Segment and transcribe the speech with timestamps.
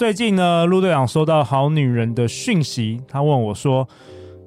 [0.00, 3.86] 最近呢，陆队长收到好女人的讯息，他问我说：“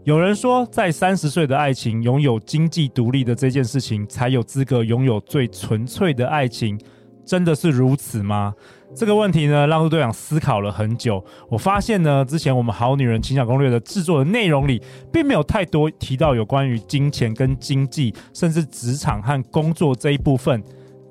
[0.04, 6.76] 有人说，在三十岁的爱情，拥有经济独立的这件事情，才有资格拥有最纯粹的爱情，
[7.24, 8.56] 真的是如此吗？”
[8.98, 11.24] 这个问题呢，让陆队长思考了很久。
[11.48, 20.64] 我发现呢，之前我们好女人情感攻略的制作的内容里，并没有太多提到有关于金钱跟经济，甚至职场和工作这一部分。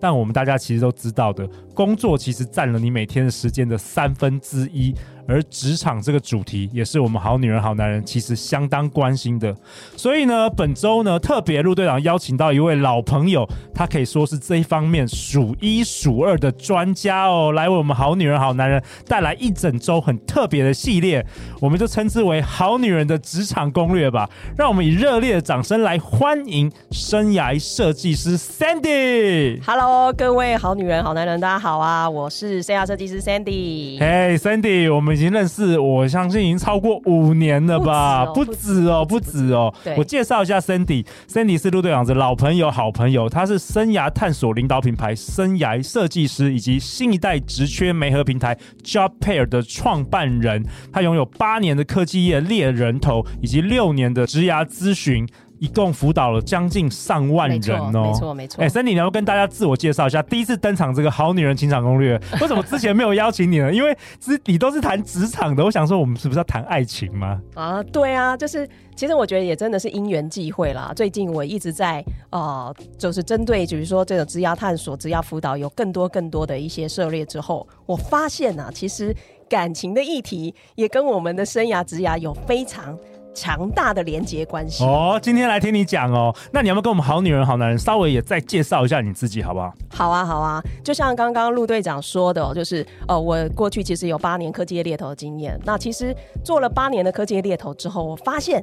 [0.03, 4.93] 但我们大家其实都知道的，工作其实占了你每天的时间的三分之一。
[5.29, 9.55] 而职场这个主题也是我们好女人好男人其实相当关心的，
[9.97, 21.25] 所以呢，本周呢特别陆队长邀请到一位老朋友，他可以说是这一方面数一数二的专家哦，来为我们好女人好男人带来一整周很特别的系列，
[21.61, 24.29] 我们就称之为好女人的职场攻略吧。
[24.59, 29.63] 让我们以热烈的掌声来欢迎生涯设计师 Sandy。
[29.65, 34.01] Hello，各位好女人好男人，大家好啊，我是生涯设计师 Sandy。
[34.01, 35.12] Hey Sandy，我们。
[35.13, 38.25] 已经认识，我相信已经超过五年了吧？
[38.27, 39.73] 不止哦，不止哦。
[39.97, 50.65] 我介绍一下 Cindy，Cindy 是陆队长的老朋友、好朋友，他是生涯探索领导品牌生涯设计师，以及新一代职缺媒合平台 Job Pair 的创办人。
[50.93, 55.29] 他拥有八年的科技业猎人头，以及六年的职涯咨询。
[55.63, 58.61] 一共辅导了将近上万人哦，没错没错。
[58.61, 60.21] 哎，Sandy，你要不要跟大家自我介绍一下？
[60.21, 63.73] 第一次登场这个好女人情场攻略，为什么之前没有邀请你呢？
[63.73, 67.41] 因为之你都是谈职场的，我想说我们是不是要谈爱情吗？
[67.55, 70.93] 啊，对啊，就是其实我觉得也真的是因缘际会啦。
[70.97, 79.15] 最近我一直在呃，就是针对比如说这个职涯探索、职涯辅导有更多更多的一些涉猎之后，我发现啊，其实
[79.49, 82.99] 感情的议题也跟我们的生涯职涯有非常。
[83.35, 86.35] 强大的连接关系哦，今天来听你讲哦。
[86.53, 89.73] 那你要不要跟我们好女人好男人稍微也再介绍一下你自己，好不好？
[89.91, 90.63] 好啊，好啊。
[90.85, 95.59] 就像刚刚陆队长说的，就是呃，我过去其实有八年科技业猎头的经验。
[95.65, 98.63] 那其实做了八年的科技业猎头之后，我发现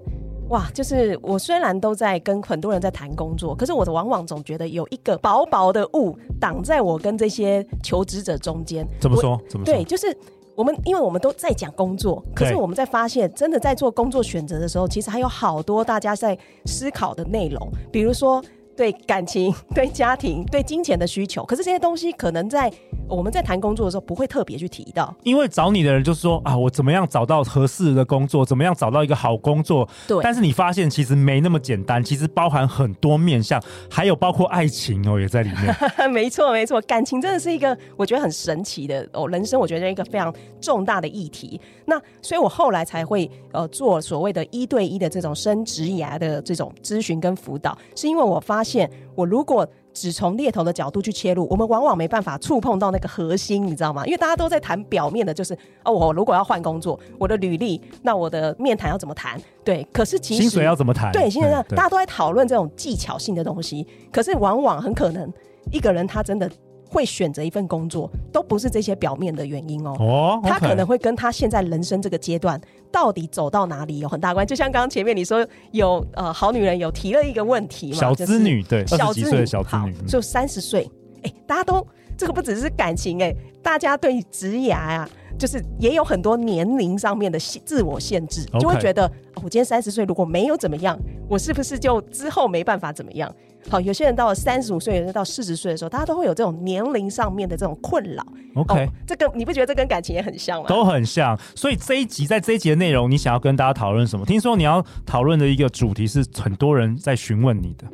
[0.49, 8.87] 哇，就是我虽然都在跟很多人在谈工作，可是我往往总觉得有一个薄薄的雾挡在我跟这些求职者中间。
[8.99, 9.39] 怎么说？
[9.49, 9.73] 怎么说？
[9.73, 10.15] 对，就是。
[10.55, 18.43] 我们因为我们都在讲工作，可是我们在发现，真的在做工作选择的时候，其实还有好多大家在思考的内容，比如说。
[18.79, 22.71] 对感情、 对家庭、对金钱的需求，可是这些东西可能在
[23.09, 25.13] 我们在谈工作的时候不会特别去提到。
[25.23, 29.85] 因为找你的人就是说啊，我怎么样找到合适的工作，怎么样找到一个好工作。
[30.07, 30.17] 对。
[30.23, 35.75] 但是你发现其实没那么简单，其实包含很多面向，还有包括爱情哦，也在里面。
[36.09, 41.59] 没错，没错，感情真的是一个我觉得很神奇的哦，人生我觉得一个非常重大的议题。
[41.89, 48.89] 那所以我后来才会呃做所谓的一对一的这种生职涯的这种咨询跟辅导，是因为我发现。
[49.15, 54.05] 我如果只从猎头的角度去切入，我们往往没办法触碰到那个核心，你知道吗？
[54.05, 59.37] 因为大家都在谈表面的，就是哦，我如果要换工作，我的履历，那我的面谈要怎么谈？
[59.61, 61.11] 对，可是其实薪水要怎么谈？
[61.11, 65.29] 对，薪水要大家都在讨论这种技巧性的东西，可是往往很可能
[65.69, 66.49] 一个人他真的。
[66.89, 69.95] 会选择一份工作，都不是这些表面的原因哦。
[69.99, 72.59] 哦，他可能会跟他现在人生这个阶段
[72.91, 74.45] 到底走到哪里有很大关。
[74.45, 80.89] 就像刚刚前面你说有呃好女人有提了一个问题嘛，小资女、就是、对，小资女小资女就三十岁，
[81.21, 81.85] 哎，大家都
[82.19, 90.99] 这个不只是感情哎，大家对职涯啊，就是也有很多年龄上面的自我限制.就会觉得、哦、我今天三十岁如果没有怎么样，
[91.29, 93.33] 我是不是就之后没办法怎么样？
[93.69, 98.25] 好，有些人到了三十五岁，有人到四十岁的时候，大家都会有这种年龄上面的这种困扰。
[98.55, 100.67] OK，哦，这跟你不觉得这跟感情也很像吗？
[100.67, 101.37] 都很像。
[101.55, 104.25] 所以这一集在这一集的内容，你想要跟大家讨论什么？
[104.25, 107.87] 听说你要讨论的一个主题是很多人在询问你的。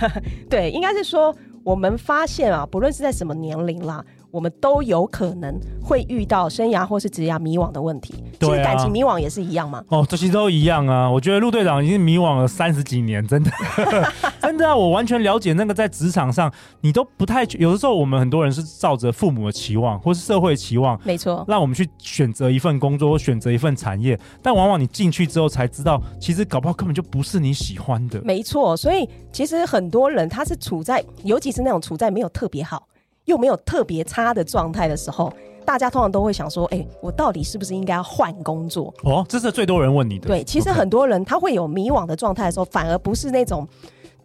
[0.48, 4.04] 对，应该是说我们发现啊，不论是在什么年龄啦。
[4.30, 8.14] 我们都有可能会遇到生涯或是职涯迷惘的问题。
[8.40, 9.82] 其实感情迷惘也是一样嘛。
[9.88, 11.10] 哦，这些都一样啊。
[11.10, 13.50] 我觉得陆队长已经迷惘了三十几年，真的，
[14.40, 14.74] 真的啊！
[14.74, 28.20] 我完全了解那个在职场上，你都不太有的时候，我们很多人是照着父母的期望或是社会期望，没错，让我们去选择一份工作或选择一份产业，但往往你进去之后才知道，其实搞不好根本就不是你喜欢的。
[28.22, 32.86] 没错，所以其实很多人他是处在，尤其是那种处在没有特别好。
[33.30, 35.32] 又没有特别差的状态的时候，
[35.64, 38.92] 大大家通常都会想说，哎、欸，我到底是不是应该要换工作？
[39.04, 40.26] 哦，这是最多人问你的。
[40.26, 43.64] 对，其实很多人他会有迷惘的状态的时候，反而不是那种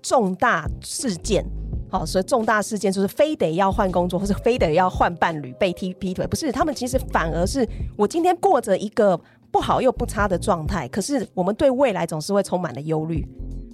[0.02, 1.46] 重大事件。
[1.92, 6.52] 好，所以重大事件就是非得要换工作，或者非得要换伴侣、被踢劈腿，不是？
[6.52, 7.64] 他们其实反而是
[7.96, 9.16] 我今天过着一个
[9.52, 13.24] 不好又不差的状态，可是我们对未来总是会充满了忧虑。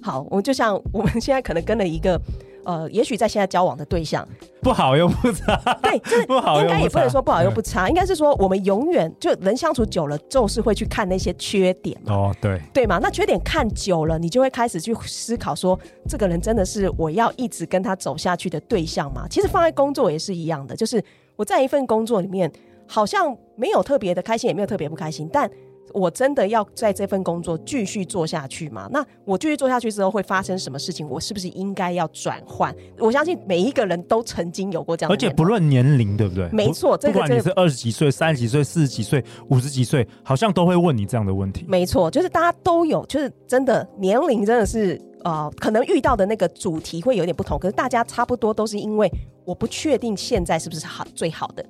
[0.02, 2.20] 好，我们就像我们现在可能跟了一个。
[2.64, 4.26] 呃，也许在现在交往的对象
[4.60, 12.98] 不好又不差，对，就是 不好，应该也不能说不好又不差，应该是说我们永远就人相处久了，就是会去看那些缺点哦，对，对嘛？
[13.02, 15.78] 那缺点看久了，你就会开始去思考说，
[16.08, 19.26] 这个人真的是我要一直跟他走下去的对象吗？
[19.28, 21.02] 其实放在工作也是一样的，就是
[21.36, 22.50] 我在一份工作里面，
[22.86, 25.50] 好像没有特别的开心，也没有特别不开心，但。
[25.92, 28.88] 我真的要在这份工作继续做下去吗？
[28.90, 31.08] 那我继续做下去之后会发生什么事情？
[31.08, 32.74] 我是不是应该要转换？
[32.98, 36.48] 我相信每一个人都曾经有过这样的，而且不论年龄，对不对？
[36.50, 41.64] 没错，这个、不管你是二十几岁、三十几岁、四十几岁、五十几岁，好像都会问你这样的问题。
[41.68, 49.10] 没错，就是大家都有，就是真的年龄真的是呃，可能遇到的那个主题会有点不同，可是大家差不多都是因为
[49.44, 51.64] 我不确定现在是不是好最好的。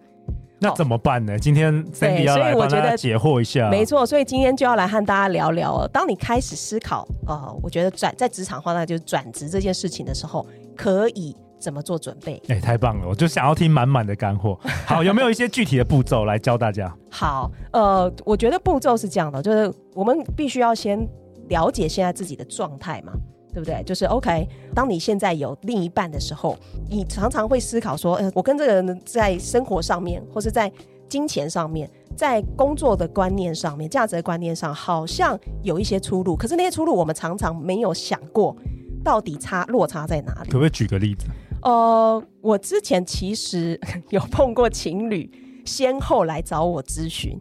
[0.63, 1.39] 那怎么办呢？
[1.39, 3.69] 今天 Sandy 要来帮大家解惑一下。
[3.69, 5.87] 没错，所以今天就要来和大家聊聊。
[5.89, 12.41] 当你开始思考，呃，我觉得转在职场的话，那就是转职这件事情的时候，可以怎么做准备？
[12.49, 13.07] 哎、欸，太棒了！
[13.09, 14.59] 我就想要听满满的干货。
[14.87, 16.95] 好，有没有一些具体的步骤来教大家？
[17.11, 21.07] 好，呃，我觉得步骤是这样的，就是我们必须要先
[21.49, 23.13] 了解现在自己的状态嘛。
[23.53, 23.83] 对不对？
[23.85, 24.49] 就是 OK。
[24.75, 26.57] 当你现在有另一半的时候，
[26.89, 30.73] 你常常会思考说：“呃，我跟这个人在生活上面，或是在
[31.09, 36.35] 金钱上面，在工作的观念上面，价值的观念上，好像有一些出入。
[36.35, 38.57] 可是那些出入，我们常常没有想过，
[39.05, 40.51] 到底差落差在哪里？
[40.51, 41.27] 可不可以举个例子？
[41.63, 43.79] 呃，我之前其实
[44.09, 45.31] 有碰过情侣
[45.65, 47.39] 先后来找我咨询。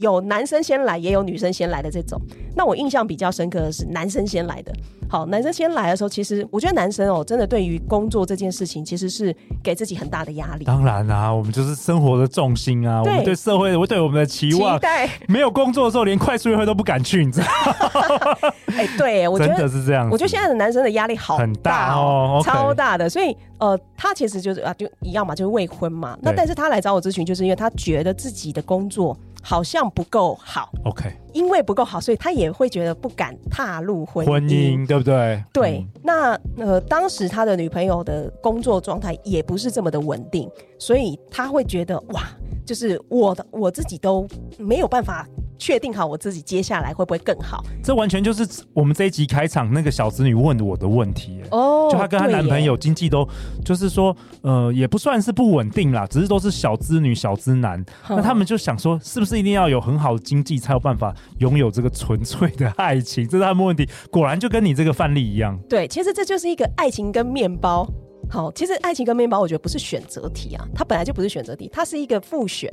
[0.00, 2.18] 有男生先来，也有女生先来的这种。
[2.56, 4.72] 那我印象比较深刻的是男生先来的。
[5.08, 10.64] 好，男生先来的时候，其实我觉得男生哦，真的对于工作这件事情，其实是给自己很大的压力。
[10.64, 18.52] 当然啦、啊，我们就是生活的重心啊，我们对社会，我对我们的期望，期待没有工作的时候，连快速约会都不敢去，你知道吗？
[18.76, 20.08] 哎、欸，对，我觉得真的是这样。
[20.10, 23.10] 我觉得现在的男生的压力好很大哦，超大的。
[23.10, 26.16] 所以呃，他其实就是啊，就一样嘛，就是未婚嘛。
[26.22, 29.14] 那但是他来找我咨询，就是因为他觉得自己的工作。
[29.42, 35.44] 好像不够好，OK，因为不够好，所以他也会觉得不敢踏入婚姻，婚姻对不对？
[35.52, 42.22] 对，嗯、那呃，当时他的女朋友的工作状态也不是这么的稳定，所以他会觉得哇，
[42.66, 44.26] 就是我的我自己都
[44.58, 45.26] 没有办法。
[45.60, 47.62] 确定好我自己接下来会不会更好？
[47.84, 51.88] 这完全就是我们这一集开场那个小子女问我的问题哦。
[51.92, 53.28] 就她跟她男朋友经济都，
[53.62, 57.84] 就是说，呃，也不算是不稳定啦，只是都是小资女、小资男。
[58.08, 63.28] 那他们就想说，是不是一定要有很好的经济才有办法拥有这个纯粹的爱情？
[63.28, 63.86] 这是他们问题。
[64.10, 65.58] 果然就跟你这个范例一样。
[65.68, 67.86] 对，其实这就是一个爱情跟面包。
[68.30, 72.70] 好，其实爱情跟面包，我觉得不是选择题啊，它本来就不是选择题，它是一个复选。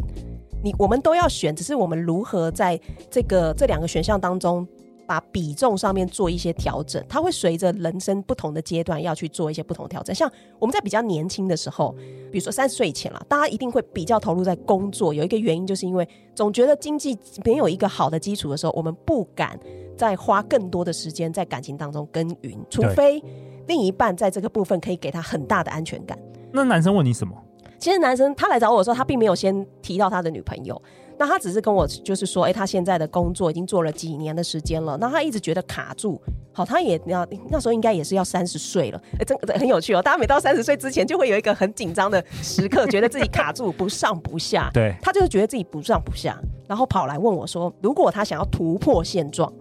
[0.64, 4.68] 你我们都要选，只是我们如何在这个这两个选项当中，
[5.06, 7.04] 把比重上面做一些调整。
[7.08, 10.14] 它会随着人生不同的阶段要去做一些不同调整。
[10.14, 11.96] 像我们在比较年轻的时候，
[12.32, 15.14] 比如说三十岁以前了，大家一定会比较投入在工作。
[15.14, 19.58] 有一个原因，就是因为总觉得经济没有一个好的基础的时候，我们不敢
[19.96, 23.24] 再花更多的时间在感情当中耕耘，除非
[23.68, 26.18] 另一半在这个部分可以给他很大的安全感。
[26.52, 27.34] 那男生问你什么？
[27.80, 30.82] 其实男生他来找我的时候，他并没有先提到他的女朋友，
[31.18, 36.20] 那他只是跟我就是说，哎、欸，他现在的工作已经做了几年的时间了，那他一直觉得卡住。
[36.52, 40.02] 好，他也要那时候应该也是要三十岁了，哎、欸，真的很有趣哦。
[40.02, 44.68] 大家每到三十岁之前，就会有一个很紧张的时刻，觉得自己卡住，不上不下。
[44.74, 46.36] 对，他就是觉得自己不上不下，
[46.68, 49.54] 然后跑来问我说，如果他想要突破现状，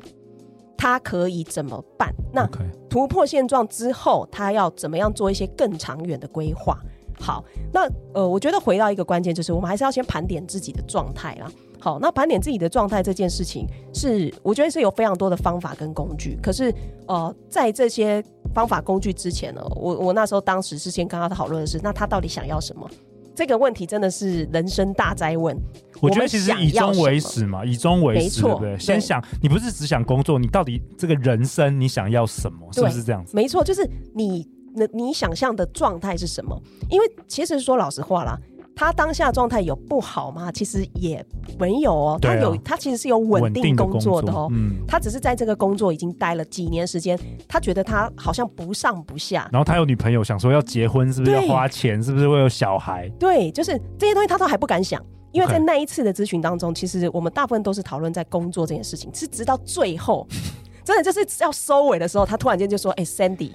[0.74, 2.10] 他可以怎么办？
[2.32, 2.48] 那
[2.88, 6.78] 突破现状之后，他要怎么样做一些更长远的规划？
[7.18, 11.50] 好，那呃，我觉得回到一个关键，就是我们还是要先盘点自己的状态啦。
[11.78, 16.38] 好，那盘点自己的状态这件事情是，我觉得是有非常多的方法跟工具。
[16.42, 16.72] 可是，
[17.06, 18.22] 呃，在这些
[18.54, 22.88] 方法工具之前呢，我我那时候当时是先跟他讨论的是，那他到底想要什么？
[23.34, 25.56] 这个问题真的是人生大灾问。
[26.00, 28.78] 我觉得其实以终为始嘛，以终为始，对不对？
[28.78, 32.66] 先想，你不是只想工作，你到底这个人生你想要什么？
[32.72, 33.36] 是不是这样子？
[33.36, 34.46] 没错，就是你。
[34.76, 36.56] 那你想象的状态是什么？
[36.90, 38.38] 因为其实说老实话啦，
[38.74, 40.52] 他当下状态有不好吗？
[40.52, 41.24] 其实也
[41.58, 42.18] 没有哦。
[42.20, 44.48] 他有，他其实是有稳定工作的哦。
[44.52, 47.18] 嗯，他只是在这个工作已经待了几年时间，
[47.48, 49.48] 他觉得他好像不上不下。
[49.50, 52.02] 然后他有女朋友，想说要结婚，是不是要花钱？
[52.02, 53.08] 是不是会有小孩？
[53.18, 55.02] 对，就是这些东西他都还不敢想。
[55.32, 60.26] 因为在那一次的咨询当中，其实我们大部分都是讨论在工作这件事情，是直到最后，
[60.82, 63.52] 真的就是要收尾的时候，他突然间就说：“哎，Sandy，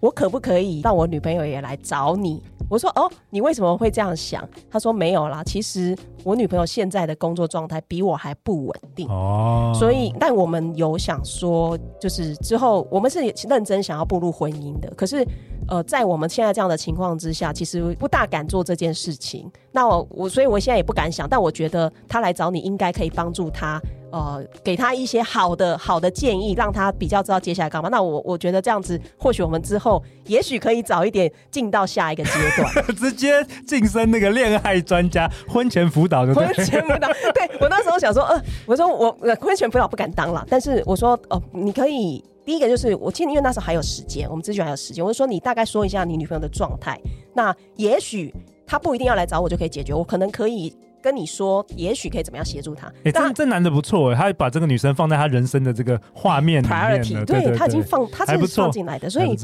[0.00, 15.26] 我可不可以让我女朋友也来找你？”我说：“哦，你为什么会这样想？”他说：“没有啦，其实我女朋友现在的工作状态比我还不稳定哦，所以，但我们有想说，就是之后我们是认真想要步入婚姻的，可是。”
[15.68, 19.48] 呃，在我们现在这样的情况之下，其实不大敢做这件事情。
[19.70, 21.28] 那我我，所以我现在也不敢想。
[21.28, 23.80] 但我觉得他来找你，应该可以帮助他，
[24.12, 27.88] 呃，给他一些好的好的建议，让他比较知道接下来干嘛。
[27.88, 36.34] 那我我觉得这样子，或许我们之后也许可以早一点进到下一个阶段， 直接晋升那个恋爱专家、婚前辅导的。
[36.34, 42.24] 婚前辅导， 对我那时候想说，呃，我说我婚前辅导不敢当了，但是我说，哦、呃，你可以。
[42.42, 46.98] 第一个就是我记得，因为那时候还有时间，我们之前还有时间，我就说你大概说一下你女朋友的状态。
[47.34, 48.34] 那也许
[48.66, 52.86] 她不一定要来找我就可以解决，我可能可以跟你说，也许可以怎么样协助他。
[52.88, 59.36] 哎、欸，这这男的不错，他把这个女生放在他人生的这个画面里面对，他已经放，他是放进来的，所以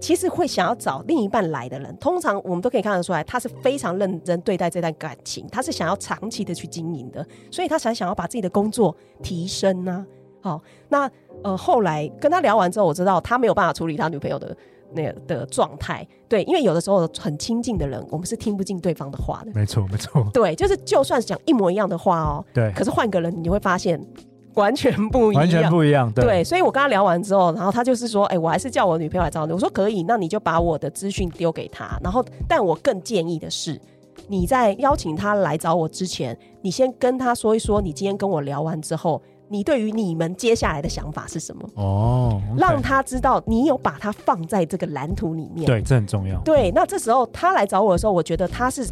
[0.00, 10.04] 其实会想要找另一半来的人，通常我们都可以看得出来，他是非常认真对待这段感情，他是想要长期的去经营的，所以他才想要把自己的工作提升呢、
[10.40, 10.50] 啊。
[10.50, 11.10] 好，那
[11.42, 14.54] 呃，后来跟他聊完之后，我知道他没有办法处理他女朋友的
[14.94, 16.06] 那个的状态。
[16.28, 19.52] 对，因为有的时候很亲近的人，我们是听不进对方的话的。
[19.54, 20.26] 没错，没错。
[20.32, 24.00] 对，就是就算是讲一模一样的话哦，对，可是换个人，你会发现
[24.54, 26.10] 完全不一样，完全不一样。
[26.12, 29.52] 对，对，所以我跟他聊完之后，然后他就是说，哎，我还是叫我女朋友来找你。
[29.52, 31.98] 我说可以，那你就把我的资讯丢给他。
[32.02, 33.80] 然后，但我更建议的是，
[34.28, 39.20] 你在邀请他来找我之前，你先跟他说一说，你今天跟我聊完之后。
[39.48, 41.68] 你对于你们接下来的想法是什么？
[41.74, 42.60] 哦，oh, okay.
[42.60, 45.66] 让他知道你有把他放在这个蓝图里面。
[45.66, 46.40] 对，这很重要。
[46.40, 48.86] 对，那这时候他来找我的时候，我觉得他是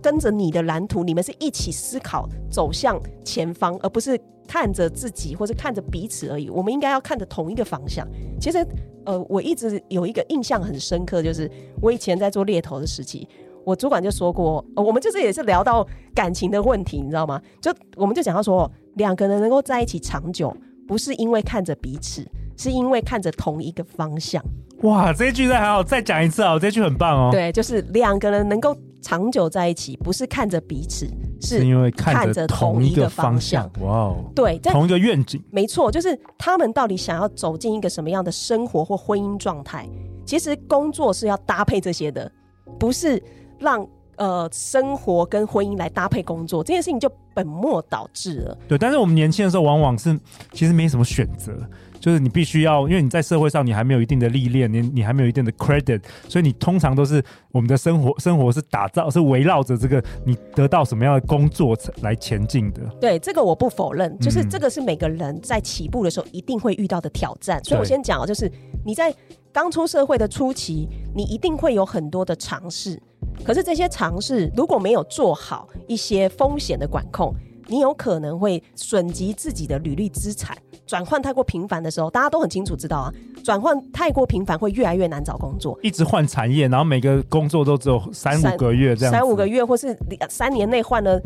[0.00, 6.48] 跟着你的蓝图，你们是一起思考走向前方，而不是看着自己或是看着彼此而已。
[6.48, 8.06] 我们应该要看着同一个方向。
[8.40, 8.64] 其实，
[9.04, 11.50] 呃，我一直有一个印象很深刻，就是
[11.82, 13.28] 我以前在做猎头的时期。
[13.66, 17.42] 我主管就说过，呃，我们就是也是聊到感情的问题，你知道吗？
[17.60, 20.56] 就我们就讲到说，两个人能够在一起长久，
[20.86, 22.24] 不是因为看着彼此，
[22.56, 24.40] 是因为看着同一个方向。
[24.82, 26.56] 哇，这一句再还好，再讲一次啊！
[26.56, 27.30] 这一句很棒哦。
[27.32, 31.08] 对，就是两个人能够长久在一起，不是看着彼此，
[31.40, 33.68] 是因为看着同一个方向。
[33.80, 35.42] 哇哦，对，同一个愿景。
[35.50, 39.88] 没错，就是他们到底想要走进一个什么样的生活或婚姻状态？
[40.24, 42.30] 其实工作是要搭配这些的，
[42.78, 43.20] 不是。
[43.58, 43.86] 让
[44.16, 48.58] 呃生活跟婚姻来搭配工作这件事情就本末倒置了。
[48.66, 50.18] 对，但是我们年轻的时候往往是
[50.52, 51.54] 其实没什么选择，
[52.00, 57.22] 就是你必须要，因为你在社会上你还没有一定的历练，你你还没有一定的 credit，所以你通常都是
[57.52, 62.80] 我们的生活生活是打造是围绕着这个你得到什么样的工作来前进的。
[62.98, 67.60] 对，这个我不否认，就是这个是每个人在起步的时候一定会遇到的挑战。
[67.60, 68.50] 嗯、所以我先讲，就是
[68.82, 69.14] 你在
[69.52, 72.98] 刚出社会的初期，你一定会有很多的尝试。
[73.44, 77.34] 可是这些尝试如果没有做好一些风险的管控，
[77.68, 80.56] 你有可能会损及自己的履历资产。
[80.86, 83.12] 转换太过频繁的时候，大家都很清楚知道啊，
[83.42, 85.76] 转换太过频繁会越来越难找工作。
[85.82, 91.20] 一直换产业，然后每个工作都只有三五个月这样，三五个月或是三年内换了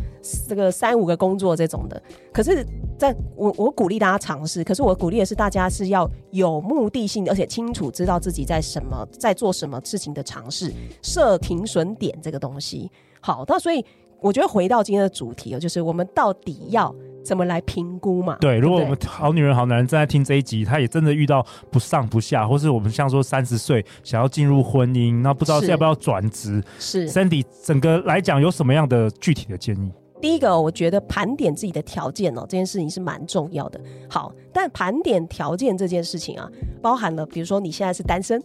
[0.49, 2.03] 这个三五个工作这种的。
[2.33, 2.65] 可是，
[3.01, 12.91] 在我我鼓励大家尝试，可是我鼓励的是大家是要有目的性的，而且清楚知道自己在什么在做什么事情的尝试，设停损点这个东西。
[13.23, 13.83] 好，那所以
[14.21, 16.95] 我觉得回到今天的主题哦，就是我们到底要。
[17.23, 18.39] 怎么来评估嘛？
[18.41, 26.65] 对，如果我们好女人、好男人正在听这一集，他也真的遇到不上不下，或是我们像说三十岁想要进入婚姻，那不知道要不要转职？
[26.79, 29.93] 是 Sandy 整个来讲有什么样的具体的建议？
[30.21, 33.81] 第一个，我觉得盘点自己的条件哦，这件事情是蛮重要的。
[34.09, 36.49] 好，但盘点条件这件事情啊，
[36.83, 38.43] 包含了比如说你现在是单身，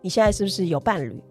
[0.00, 1.22] 你现在是不是有伴侣？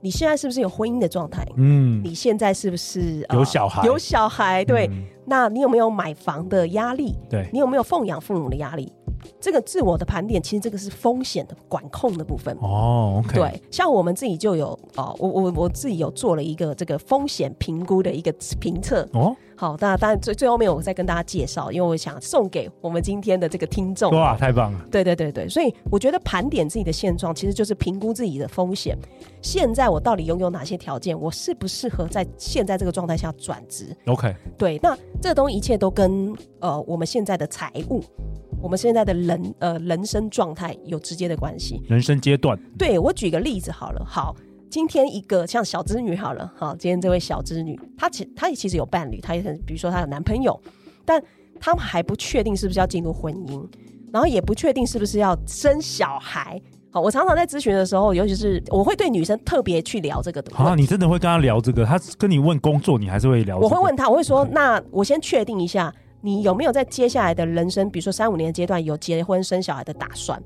[0.00, 1.46] 你现在是不是有婚姻的状态？
[1.56, 3.86] 嗯，你现在是不是有小孩？
[3.86, 4.86] 有小孩，对。
[4.88, 7.14] 嗯那你有没有买房的压力？
[7.30, 8.92] 对，你有没有奉养父母的压力？
[9.40, 13.22] 这个自我的盘点，其实这个是风险的管控的部分哦。
[13.24, 13.34] Oh.
[13.34, 19.20] 对，像我们自己就有哦，我我我自己有做了一个这个风险评估的一个评测哦。
[19.20, 19.36] Oh?
[19.56, 24.10] 好，那当然最最后面我再跟大家介绍，因为我想送给我们今天的这个听众。
[24.12, 24.84] 哇，太棒了！
[24.90, 28.98] 对对对对，所以我觉得盘点自己的现状，其实就是评估自己的风险。
[29.40, 31.18] 现在我到底拥有哪些条件？
[31.18, 34.34] 我适不适合在现在这个状态下转职？OK。
[34.58, 38.02] 对，那这东西一切都跟呃我们现在的财务。
[38.64, 42.58] 我们现在的人呃人生状态有直接的关系，人生阶段。
[42.78, 44.34] 对，我举个例子好了，好，
[44.70, 50.58] 今天一个像小织女好了，好，今天这位小织女，她其她也其实有伴侣，她也很，比如说她有男朋友，
[51.04, 51.22] 但
[51.60, 53.62] 他们还不确定是不是要进入婚姻，
[54.10, 56.58] 然后也不确定是不是要生小孩。
[56.90, 60.62] 好，我常常在咨询的时候，尤其是我会对女生特别去聊这个东西。
[60.62, 61.84] 啊，你真的会跟她聊这个？
[61.84, 63.66] 她跟你问工作，你还是会聊这个？
[63.66, 65.92] 我会问她，我会说，那我先确定一下，
[66.24, 70.42] 你有没有在接下来的人生，比如说三五年阶段，有结婚生小孩的打算？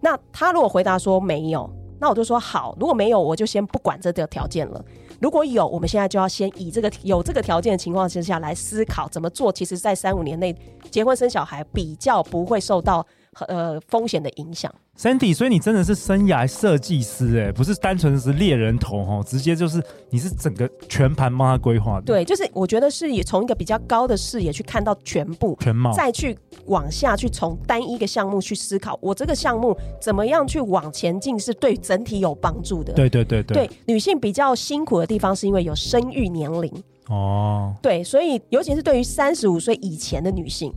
[0.00, 1.70] 那他如果回答说没有。
[2.00, 4.84] 那我就说好，如果没有，我就先不管这个条件了。
[5.20, 9.52] 如果有，我们现在就要先以这个有这个条件的情况之下来思考怎么做。
[9.52, 10.54] 其实，在三五年内
[10.90, 13.04] 结婚生小孩，比较不会受到
[13.48, 14.72] 呃风险的影响。
[14.98, 22.02] Sandy，所以你真的是生涯设计师哎，不是单纯的是猎人头哦，直接就是你是整个全盘帮他规划的。
[22.02, 26.36] 对，就是我觉得是也从一个比较高的视野去看到全部全貌，再去
[26.66, 32.92] 往下去从单一个项目去思考，我这个项目怎么样去往前进是对整体有帮助的。
[32.94, 36.72] 对对对对，对女性比较辛苦的地方是因为有生育年龄
[37.06, 40.74] 哦，对，所以尤其是对于三十五岁以前的女性。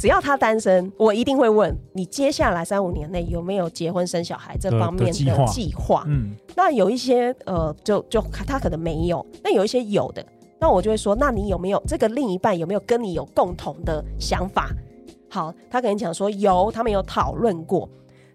[0.00, 6.04] 只要他单身，我一定会问你接下来三五年内有没有结婚生小孩这方面的计划。
[6.06, 10.24] 嗯，那有一些呃，就就他可能没有，那有一些有的，
[10.58, 14.70] 那我就会说，那你有没有这个另一半有没有跟你有共同的想法？
[15.28, 17.86] 好，他可能讲说有，他们有讨论过。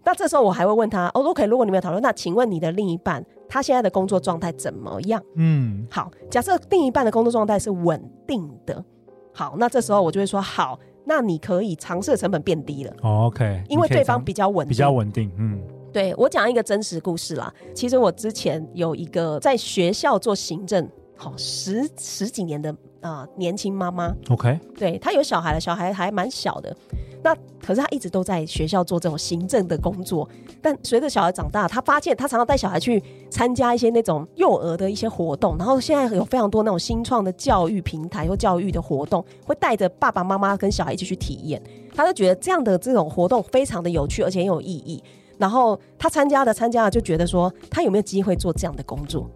[0.04, 5.20] 那这时候我还会问他，哦，OK，如果你没有讨论，那请问你的另一半他现在的工作状态怎么样？
[5.34, 8.86] 嗯，好，假设另一半的工作状态是稳定的，
[9.34, 10.80] 好，那这时候我就会说好。
[11.06, 12.94] 那你可以尝试的成本变低了。
[13.02, 15.32] Oh, OK，因为对方比较稳定，比较稳定。
[15.38, 15.62] 嗯，
[15.94, 17.54] 对，我讲一个真实故事啦。
[17.74, 24.14] 其实我之前有一个在学校做行政，好十十几年的啊、呃、年轻妈妈。
[24.30, 26.76] OK，对，她有小孩了，小孩还蛮小的。
[27.24, 30.30] 那可是她一直都在学校做这种行政的工作，
[30.62, 41.60] 但随着小孩长大，她发现她常常带小孩去参加一些那种幼儿的一些活动，然后现在有非常多那种新创的教育平台或教育的活动，会带着爸爸妈妈跟小孩一起去体验，
[41.96, 45.04] 她就觉得这样的这种活动非常的有趣，而且很有意义。
[45.38, 49.30] 然后他参加的参加的就觉得说，他有没有机会做这样的工作？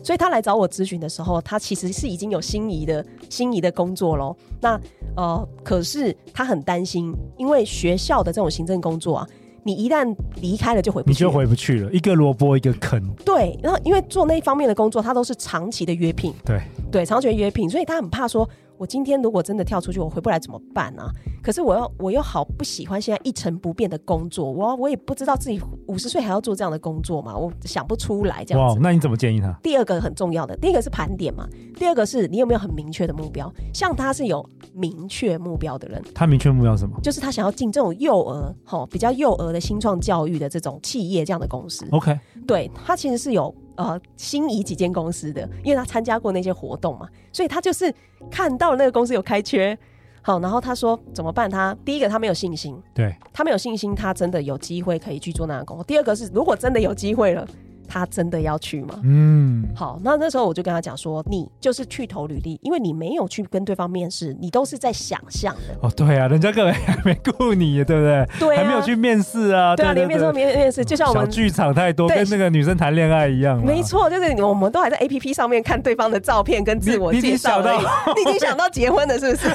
[0.00, 4.34] 好，所以他来找我咨询的时候，他其实是已经有心仪的心仪的工作喽。
[4.60, 4.80] 那
[5.16, 9.28] 呃，可是他很担心，因为学校的这种行政工作啊，
[9.62, 13.02] 你一旦离开了就回不去，你就回不去了，一个萝卜一个坑。
[13.24, 16.32] 对，然后因为做那一方面的工作，他都是长期的约聘。
[16.44, 16.60] 对
[16.90, 18.48] 对，长期的约聘，所以他很怕说。
[18.80, 21.12] 我今天如果真的跳出去，我回不来怎么办啊？
[21.42, 28.80] 可是我又我又好不喜欢现在一成不变的工作，我我也不知道自己五十岁还要做这样的工作嘛，我想不出来这样子。
[28.80, 29.52] 那你怎么建议他？
[29.62, 33.52] 第二个很重要的，第一个是盘点嘛，第二个是你有没有很明确的目标？
[33.74, 36.98] 像他是有明确目标的人，他明确目标是什么？
[37.02, 41.86] 就是他想要进这种幼儿齁比较幼儿的新创教育的这种企业这样的公司。
[41.90, 43.54] OK，对，他其实是有。
[43.80, 47.90] 呃，心仪几间公司的，因为他参加过那些活动嘛，所以他就是
[48.30, 49.78] 看到了那个公司有开缺，
[50.20, 51.48] 好，然后他说怎么办？
[51.48, 55.84] 他第一个他没有信心，对，他没有信心，他真的有机会可以去做那个工作。
[55.84, 57.48] 第二个是，如果真的有机会了。
[57.90, 59.00] 他真的要去吗？
[59.02, 65.76] 嗯，好，那那时候我就跟他讲说，你就是去投履历，因为你没有去跟对方面试，你都是在想象的。
[65.82, 68.28] 哦，对啊，人家根本还没雇你，对不对？
[68.38, 69.74] 对、啊，还没有去面试啊。
[69.74, 73.60] 对啊，连面试都没面试，就像我们小剧场太多，跟那个女生谈恋爱一样。
[73.60, 77.60] 没错，就是我们都还在 APP 上面看对方的照片跟自我介绍。
[78.14, 79.48] 你已经想到结婚了，是不是？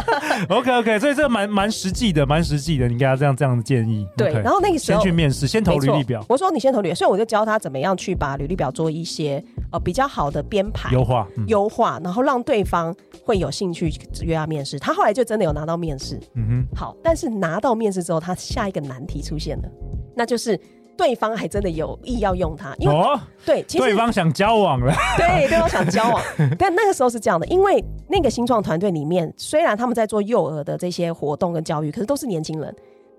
[0.48, 2.88] OK OK，所以这个蛮蛮实际的，蛮实际的。
[2.88, 4.06] 你给他这样这样的建议。
[4.16, 6.24] 对，然后那个时候先去面试，先投履历表。
[6.28, 8.14] 我说你先投履历，所以我就教他怎么样去。
[8.14, 14.78] 把履历表做一些呃比较好的编排优化优、嗯、化，然后让对方会有兴趣约他面试。
[14.78, 16.96] 他后来就真的有拿到面试，嗯哼，好。
[17.02, 19.68] 但是拿到面试之后，他下一个难题出现了，
[20.14, 20.58] 那就是
[20.96, 26.22] 对方还真的有意要用他，因为、哦、对，其实对方想交往了， 对，对方想交往。
[26.56, 32.74] 但那个时候是这样的，因为那个新创团队里面，虽然他们在做幼儿的这些活动跟教育，可是都是年轻人。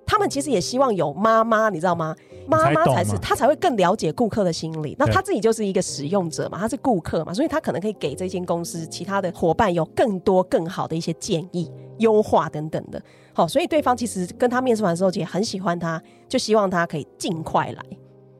[0.05, 2.15] 他们其实也希望有妈妈，你知道吗？
[2.47, 4.95] 妈妈才是他才会更了解顾客的心理。
[4.99, 13.01] 那他自己就是一个使用者嘛，他是顾客嘛，所以他可能可以给这间公司其他的伙伴有更多更好的一些建议、优化等等的。
[13.33, 17.83] 好，所以对方其实跟他面试完之后也很喜欢他，就希望他可以尽快来。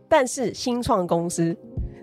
[0.08, 1.58] 但是新创公司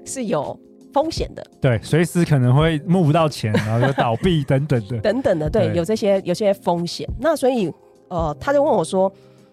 [0.04, 0.58] 是有
[0.92, 7.08] 风险的，对，随时可能会募不到钱，然后就倒闭等等的， 等等的，对，对有这些有些风险。
[7.20, 7.72] 那所以
[8.08, 9.10] 呃，他就问我说。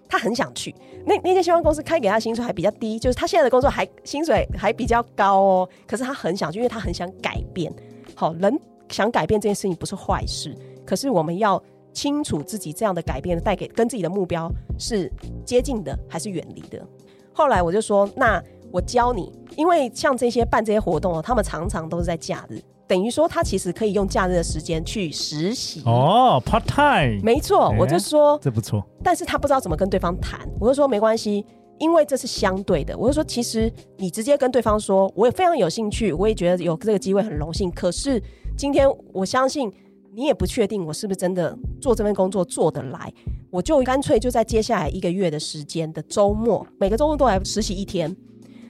[0.09, 0.73] 他很想去，
[1.05, 5.69] 那那间新创公司开给他薪水还比较低，就是他现在的工作还薪水还比较高哦。
[5.85, 7.71] 可是他很想去，因为他很想改变。
[8.15, 11.61] 好，人想改变这件事情不是坏事，可是我们要
[11.93, 15.11] 清楚自己这样的改变带给跟自己的目标是
[15.45, 16.83] 接近的还是远离的。
[17.31, 31.45] 后来我就说，那我教你，因为像这些办这些活动哦，他们常常都是在假日，等于说他其实可以用假日的时间去实习哦，part time，没错，我就说这不错，但是他不知道怎么跟对方谈，我就说没关系，
[31.77, 38.19] 因为这是相对的，我就说其实你直接跟对方说，我也非常有兴趣，我也觉得有这个机会很荣幸，可是
[38.57, 39.71] 今天我相信
[40.15, 43.13] 你也不确定我是不是真的做这份工作做得来。
[43.51, 48.15] 我就干脆就在接下来一个月的时间的周末，每个周末都来实习一天。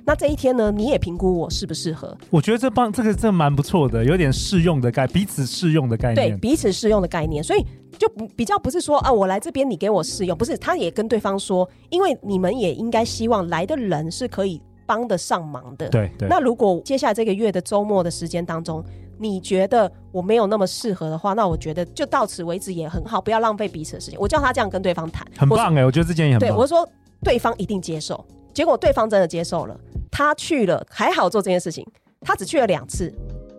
[0.10, 2.18] 那这一天呢，你也评估我适不适合？
[2.32, 6.32] 我觉得这帮这个这蛮不错的，有点适用的概，彼此适用的概念。
[6.32, 7.64] 对，彼此适用的概念，所以
[7.96, 15.88] 就不比较不是说啊，我来这边你给我试用，不是，他也跟对方说，因为你们也应该希望来的人是可以帮得上忙的。
[15.90, 16.28] 对对。
[16.28, 18.84] 那如果接下来这个月的周末的时间当中，
[19.20, 24.20] 你觉得我没有那么适合的话，那我觉得就到此为止也很好，不要浪费彼此的时间。
[24.20, 26.50] 我叫他这样跟对方谈，很棒哎、欸，我觉得这件也很棒。
[26.50, 26.90] 对，我说
[27.22, 29.80] 对方一定接受，结果对方真的接受了，
[30.20, 31.86] 他去了，还好做这件事情，
[32.20, 33.10] 他只去了两次，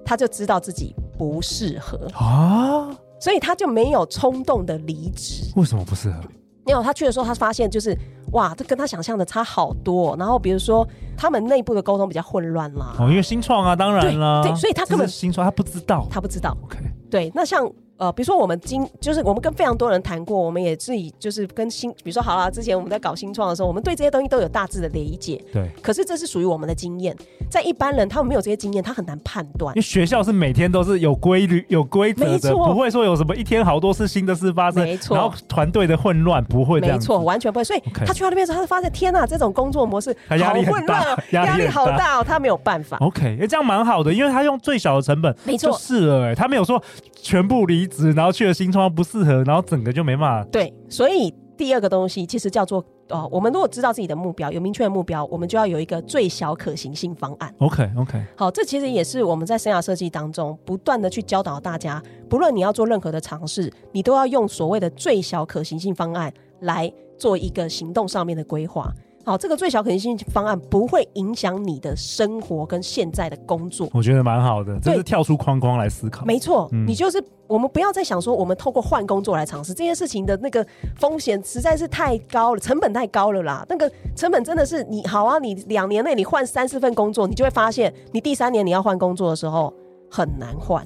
[0.05, 5.51] 他就知道自己不适合啊，所以他就没有冲动的离职。
[5.57, 6.21] 为什么不适合？
[6.67, 7.97] 没有，他去的时候，他发现就是
[8.33, 10.15] 哇，这跟他想象的差好多。
[10.19, 12.95] 然后比如说，他们内部的沟通比较混乱啦。
[12.99, 14.43] 哦，因为新创啊，当然啦。
[14.43, 16.55] 对，所以他根本新创，他不知道，他不知道。
[16.65, 16.77] OK，
[17.11, 17.67] 对，那像。
[18.01, 25.39] 呃，比如说我们今就是我们跟非常多人谈过，我们也自己就是跟新，比如说好了，之前我们在搞新创的时候，我们对这些东西都有大致的理解。
[25.53, 25.71] 对。
[25.83, 27.15] 可是这是属于我们的经验，
[27.51, 29.77] 在一般人他们没有这些经验，他很难判断。
[29.77, 35.15] 因为学校是每天都是有规律、有规则的，没错，不会说有什么一天好多次新的事发生，没错。
[35.15, 37.65] 然后团队的混乱不会这样，没错，完全不会。
[37.65, 42.97] 所以他去到那边的时候，他就发现天哪，这种工作模式好混乱，压力好大哦，他没有办法。
[43.01, 46.29] OK，这样蛮好的，因为他用最小的成本，没错，就是了。
[46.29, 46.83] 哎，他没有说
[47.15, 48.71] 全部离职，然后去了新。
[48.95, 50.49] 不适合，然后整个就没办法。
[50.51, 57.53] 对，所以第二个东西其实叫做哦，我们如果知道自己的目标，有明确的目标，我们就要有一个最小可行性方案。
[57.59, 68.89] OK OK，好，这其实也是我们在生涯设计当中不断的去教导大家，不论你要做任何的尝试，你都要用所谓的最小可行性方案来做一个行动上面的规划。
[69.23, 74.79] 好，这个最小可行性方案不会影响你的生活跟现在的工作，我觉得蛮好的。
[74.81, 76.25] 这是跳出框框来思考。
[76.25, 83.65] 没错，嗯、你就是我们不要再想说，我们透过换工作来尝试这件事情的那个风险实在是太高了，成本太高了啦。
[83.69, 89.73] 那个成本真的是你好啊，你两年内你换三四份工作，你就会发现，你第三年你要换工作的时候
[90.11, 90.85] 很难换。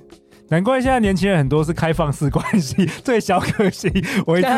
[0.55, 3.91] 难怪现在年轻人很多是开放式关系，最小可行，
[4.25, 4.49] 我一次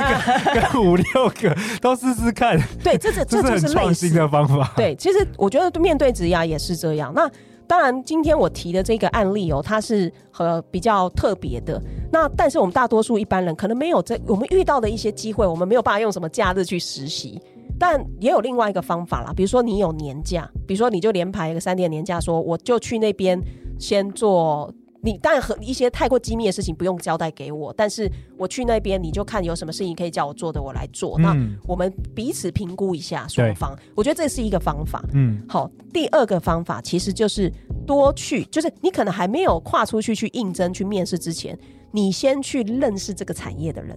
[0.53, 1.05] 跟 跟五六
[1.41, 2.61] 个都试试看。
[2.85, 4.75] 对，这这 这就是创新的方法。
[4.77, 7.11] 对，其实我觉得面对职涯也是这样。
[7.15, 7.27] 那
[7.67, 11.83] 当然，今天我提的这个案例哦，它是和比较特别的。
[12.13, 17.41] 那但是我们大多数一般人可能没有这，我们遇到的一些机会，我们没有办法用什么假日去实习。
[17.79, 23.41] 但也有另外一个方法啦，比如说你有年假，比如说你就连排一个三天年假，说我就去那边
[23.79, 24.71] 先做。
[25.03, 31.17] 你当然和一些太过机密的事情不用交代给我，但是我去那边你就看有什么事情可以叫我做的，我来做。
[31.19, 35.05] 嗯、那我们彼此评估一下双方，我觉得这是一个方法。
[35.13, 37.53] 嗯，好，第二个方法其实就是
[37.87, 41.57] 多去，就是你可能还没有跨出去去应征去面试之前，
[41.93, 43.97] 你先去认识这个产业的人。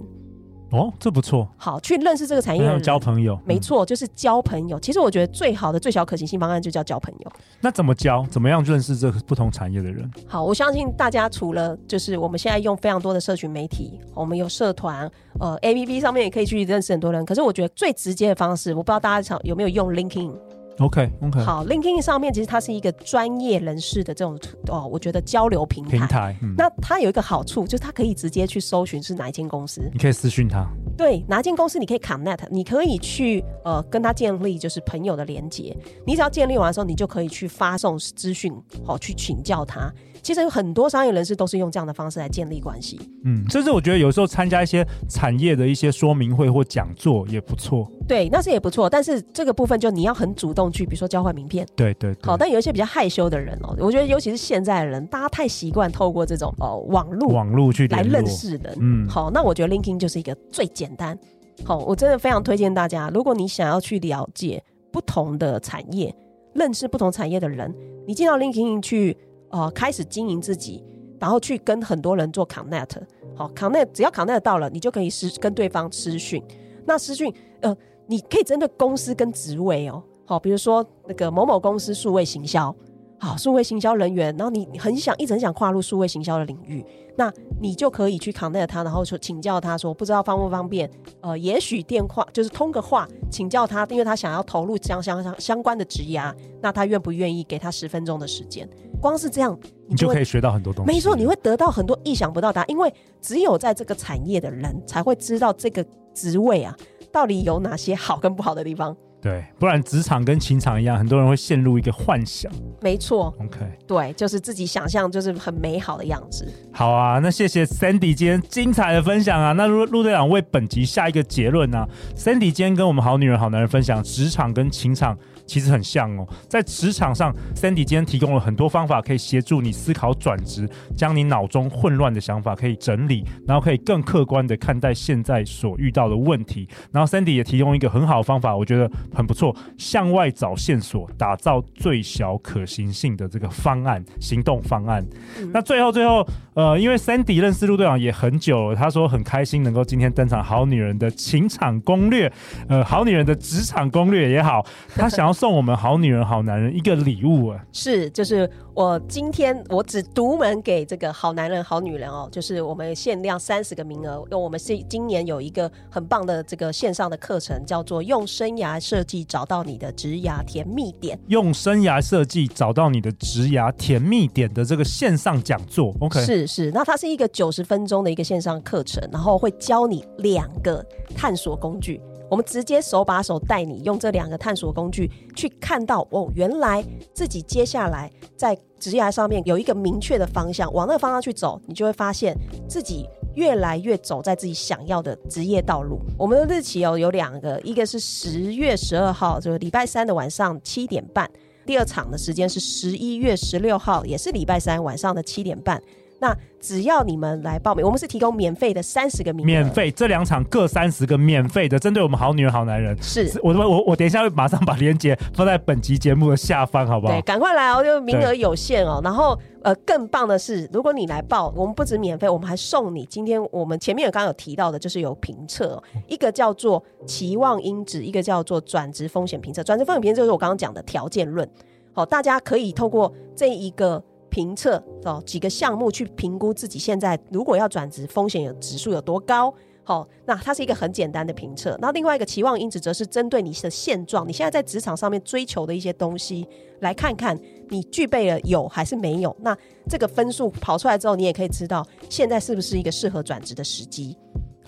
[0.72, 1.48] 哦，这不错。
[1.58, 3.40] 好，去认识这个产业，要交朋友。
[3.46, 4.80] 没错，就是交朋友。
[4.80, 7.32] 其实我觉得最好的、最小可行性方案就叫交朋友。
[7.60, 8.26] 那怎么交？
[8.30, 10.10] 怎么样认识这个不同产业的人？
[10.28, 17.26] 好，我相信大家除了就是我们现在用非常多的社群媒体，我们有社团，呃，APP 上面也可以去认识很多人。
[17.26, 20.32] 可是我觉得最直接的方式，我不知道大家有没有用 LinkedIn。
[20.80, 25.92] OK OK，好，LinkedIn 上面其实它是一个专业人士的这种哦，我觉得交流平台。
[25.92, 29.82] 平台，嗯、那它有一个好处，就是它可以直接去搜寻是哪一间公司。
[29.92, 30.66] 你可以私讯他。
[30.98, 35.76] 对，哪一间公司你可以 connect，你可以去呃跟他建立就是朋友的连接。
[36.06, 38.54] 你只要建立完的时候，你就可以去发送资讯，
[38.86, 39.94] 好、哦、去请教他。
[40.22, 43.00] 其实有很多商业人士都是用这样的方式来建立关系。
[43.24, 47.90] 嗯，甚至我觉得有时候参加一些产业的一些说明会或讲座也不错。
[48.08, 48.90] 对，那是也不错。
[48.90, 51.66] 但是这个部分就你要很主动去，比如说交换名片。
[51.76, 52.24] 对，对对。
[52.24, 58.78] 好，但有一些比较害羞的人哦，我觉得尤其是现在的人，大家太习惯透过这种哦网络网络去来认识人。
[58.80, 61.18] 嗯，好，那我觉得 LinkedIn 就是一个最简单。
[61.64, 66.14] 好，我真的非常推荐大家，如果你想要去了解不同的产业，
[66.54, 67.74] 认识不同产业的人，
[68.08, 69.16] 你进到 LinkedIn 去。
[69.50, 70.84] 呃，开始经营自己，
[71.20, 73.02] 然后去跟很多人做 connect，
[73.36, 76.44] 好，connect 只要 connect 到了，你就可以私跟对方私讯。
[76.86, 77.76] 那私讯，呃，
[78.08, 82.76] 你可以针对公司跟职位哦，好，比如说那个某某公司数位行销，
[83.20, 86.86] 好，数位行销人员，然后你很想一直很想跨入数位行销的领域，
[87.20, 87.30] 那
[87.60, 98.66] 你就可以去 connect 他，然后说请教他说不知道方不方便，呃，也许电话就是通个话请教他，因为他想要投入相相相相关的职涯，那他愿不愿意给他十分钟的时间？
[99.02, 100.90] 光是这样，你就，你就可以学到很多东西。
[100.90, 106.74] 没错，你会得到很多意想不到的答案，因为只有在这个产业的人才会知道这个职位啊，
[107.12, 108.96] 到底有哪些好跟不好的地方。
[109.22, 112.52] 对，不然职场跟情场一样，很多人会陷入一个幻想。
[112.82, 116.48] 没错，OK，对，就是自己想象就是很美好的样子。
[116.72, 119.52] 好啊，那谢谢 Sandy 今天精彩的分享啊。
[119.52, 125.18] 那陆陆队长为本集下一个结论呢、啊、？Sandy 今天跟我们好女人好男人分享职场跟情场。
[125.46, 136.70] 其实很像哦，在职场上，Sandy 今天提供了很多方法，可以协助你思考转职，将你脑中混乱的想法可以整理，然后可以更客观的看待现在所遇到的问题。
[136.92, 145.04] 然后 Sandy 也提供一个很好的方法，我觉得很不错，向外找线索，打造最小可行性的这个方案，行动方案。
[145.40, 152.32] 嗯、那最后最后，呃，因为 Sandy 认识陆队长也很久了，他说很开心能够今天登场，好女人的情场攻略，
[152.68, 154.64] 呃，好女人的职场攻略也好，
[154.96, 155.34] 他想要。
[155.40, 157.64] 送我们好女人好男人一个礼物啊！
[157.72, 171.20] 是，就是我今天我只独门给这个好男人好女人哦，就是我们限量三十个名额，因为我们是今年有一个很棒的这个线上的课程，叫做用生涯设计找到你的职涯甜蜜点。
[171.28, 176.20] 用生涯设计找到你的职涯甜蜜点的这个线上讲座，OK？
[176.26, 180.86] 是是，那它是一个九十分钟的一个线上课程，然后会教你两个
[181.16, 182.02] 探索工具。
[182.30, 192.36] 我们直接手把手带你用这两个探索工具去看到哦，原来自己接下来在职业上面有一个明确的方向，往那个方向去走，你就会发现
[192.68, 196.00] 自己越来越走在自己想要的职业道路。
[196.18, 201.26] 我们的日期哦有两个，一个是十月十二号，就是礼拜三的晚上七点半；
[201.66, 205.82] 第二场的时间是十一月十六号，也是礼拜三晚上的七点半。
[206.20, 212.96] 那只要你们来报名，我们是提供免费的三十个名额，免费这两场各三十个免费的，针对我们好女人好男人。
[213.02, 217.14] 是，我我我等一下会马上把链接放在本集节目的下方，好不好？
[217.14, 219.00] 对，赶快来哦，就名额有限哦。
[219.02, 223.06] 然后呃，更棒的是，如果你来报，我们不止免费，我们还送你。
[223.06, 229.64] 今天我们前面有刚刚有提到的，就是有评测，一个叫做期望因子，一个叫做转职风险评测。
[229.64, 231.50] 转职风险评测就是我刚刚讲的条件论。
[231.94, 234.04] 好，大家可以透过这一个。
[234.30, 239.54] 评测哦，几个项目去评估自己现在如果要转职，风险有指数有多高？
[239.84, 241.76] 好，那它是一个很简单的评测。
[241.82, 246.48] 那另外一个期望因子则是针对你的现状，你现在在职场上面追求的一些东西，
[246.82, 247.36] 来看看
[247.70, 249.36] 你具备了有还是没有。
[249.40, 249.58] 那
[249.90, 254.16] 这个分数跑出来之后，你也可以知道现在是不是一个适合转职的时机。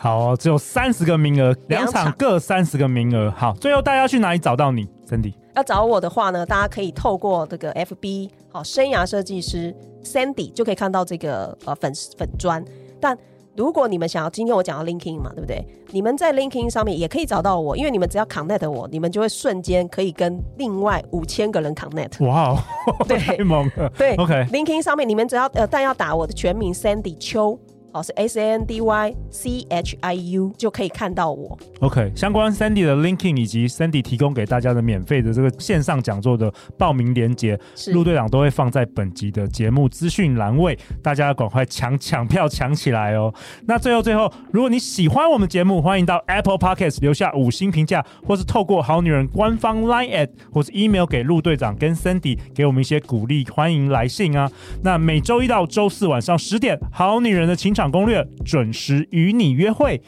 [0.02, 3.30] 好，只有三十个名额，两场各三十个名额。
[3.38, 5.32] 好，最后大家去哪里找到你，Sandy？
[5.56, 9.72] 要找我的话呢，大家可以透过这个 FB 好生涯设计师
[10.04, 12.66] Sandy 就可以看到这个呃粉粉砖。
[13.00, 13.16] 但
[13.56, 15.64] 如果你们想要，今天我讲到 LinkedIn 嘛，对不对？
[15.92, 22.26] 你们在 LinkedIn 上面也可以找到我，因为你们只要 Connect 我，你们就会瞬间可以跟另外五千个人 Connect。
[22.26, 22.60] 哇、
[23.08, 23.88] 对， 太猛了。
[23.96, 24.82] 对，OK，LinkedIn、okay.
[24.82, 27.60] 上面你们只要呃，但要打我的全名 Sandy 邱。
[27.94, 31.58] 哦，是 S A N D Y C H I U 就可以看到我。
[31.80, 37.60] OK，相关 Sandy 的 linking 以及 Sandy 提供给大家的免费的这个线上讲座的报名链接，
[37.94, 43.34] 陆队长都会放在本集的节目资讯栏位，大家要赶快抢抢票抢起来哦。
[43.66, 54.50] 那最后最后，如果你喜欢我们节目，欢迎到 Apple Podcast 留下五星评价，或是透过好女人官方 Line at 或是 email 给陆队长跟 Sandy 给我们一些鼓励，欢迎来信啊。
[54.84, 60.02] 那每周一到周四晚上十点，好女人的情场场攻略准时与你约会，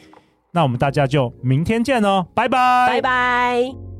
[0.52, 3.93] 那我们大家就明天见哦，拜拜，拜拜。